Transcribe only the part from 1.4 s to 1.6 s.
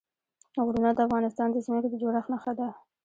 د